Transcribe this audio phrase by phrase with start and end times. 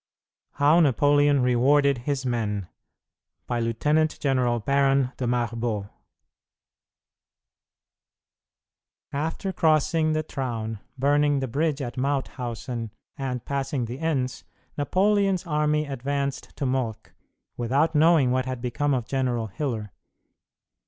[0.53, 2.67] HOW NAPOLEON REWARDED HIS MEN
[3.45, 5.89] By Lieutenant General Baron de Marbot
[9.13, 14.43] After crossing the Traun, burning the bridge at Mauthhausen, and passing the Enns,
[14.75, 17.11] Napoleon's army advanced to Mölk,
[17.55, 19.91] without knowing what had become of General Hiller.